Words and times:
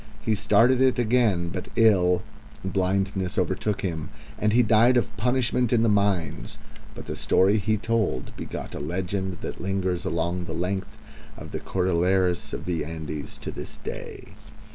He 0.23 0.33
started 0.33 0.81
it 0.81 0.97
again 0.97 1.49
but 1.49 1.67
ill, 1.75 2.23
blindness 2.65 3.37
overtook 3.37 3.81
him, 3.81 4.09
and 4.39 4.51
he 4.51 4.63
died 4.63 4.97
of 4.97 5.15
punishment 5.15 5.71
in 5.71 5.83
the 5.83 5.89
mines; 5.89 6.57
but 6.95 7.05
the 7.05 7.15
story 7.15 7.59
he 7.59 7.77
told 7.77 8.35
begot 8.35 8.73
a 8.73 8.79
legend 8.79 9.41
that 9.41 9.61
lingers 9.61 10.03
along 10.03 10.45
the 10.45 10.53
length 10.55 10.97
of 11.37 11.51
the 11.51 11.59
Cordilleras 11.59 12.51
of 12.51 12.65
the 12.65 12.83
Andes 12.83 13.37
to 13.43 13.51
this 13.51 13.75
day. 13.75 14.29